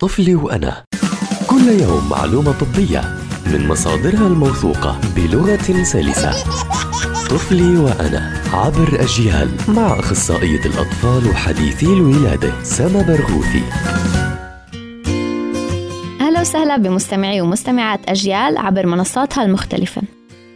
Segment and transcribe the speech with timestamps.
[0.00, 0.84] طفلي وأنا.
[1.46, 3.00] كل يوم معلومة طبية
[3.46, 6.30] من مصادرها الموثوقة بلغة سلسة.
[7.30, 13.62] طفلي وأنا عبر أجيال مع أخصائية الأطفال وحديثي الولادة سما برغوثي.
[16.20, 20.02] أهلا وسهلا بمستمعي ومستمعات أجيال عبر منصاتها المختلفة.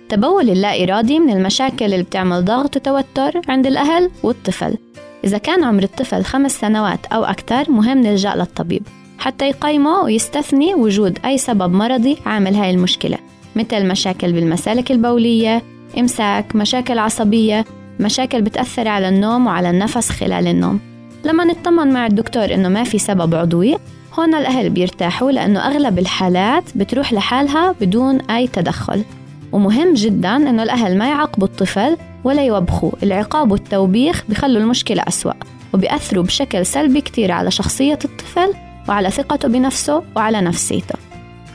[0.08, 4.78] تبول اللا إرادي من المشاكل اللي بتعمل ضغط وتوتر عند الأهل والطفل.
[5.24, 8.82] إذا كان عمر الطفل خمس سنوات أو أكثر مهم نلجأ للطبيب.
[9.22, 13.18] حتى يقيمه ويستثني وجود أي سبب مرضي عامل هاي المشكلة
[13.56, 15.62] مثل مشاكل بالمسالك البولية
[15.98, 17.64] إمساك مشاكل عصبية
[18.00, 20.80] مشاكل بتأثر على النوم وعلى النفس خلال النوم.
[21.24, 23.76] لما نطمن مع الدكتور إنه ما في سبب عضوي
[24.18, 29.04] هون الأهل بيرتاحوا لأنه أغلب الحالات بتروح لحالها بدون أي تدخل.
[29.52, 35.32] ومهم جدا إنه الأهل ما يعاقبوا الطفل ولا يوبخوه العقاب والتوبيخ بخلوا المشكلة أسوأ
[35.74, 38.54] وبيأثروا بشكل سلبي كتير على شخصية الطفل
[38.88, 40.94] وعلى ثقته بنفسه وعلى نفسيته.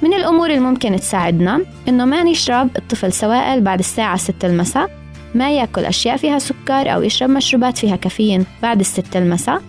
[0.02, 4.90] من الأمور الممكن تساعدنا إنه ما نشرب الطفل سوائل بعد الساعة 6 المساء
[5.36, 9.62] ما يأكل أشياء فيها سكر أو يشرب مشروبات فيها كافيين بعد الستة المساء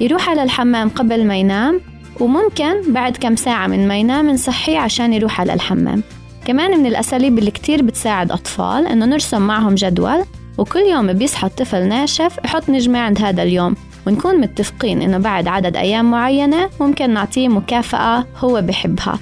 [0.00, 1.80] يروح على الحمام قبل ما ينام
[2.20, 6.02] وممكن بعد كم ساعة من ما ينام نصحيه عشان يروح على الحمام.
[6.46, 10.24] كمان من الأساليب اللي كتير بتساعد أطفال إنه نرسم معهم جدول
[10.58, 15.76] وكل يوم بيصحى الطفل ناشف يحط نجمة عند هذا اليوم ونكون متفقين إنه بعد عدد
[15.76, 19.18] أيام معينة ممكن نعطيه مكافأة هو بحبها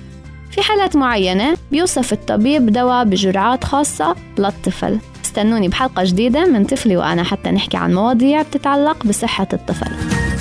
[0.50, 4.98] في حالات معينة بيوصف الطبيب دواء بجرعات خاصة للطفل.
[5.24, 10.31] استنوني بحلقة جديدة من طفلي وأنا حتى نحكي عن مواضيع بتتعلق بصحة الطفل.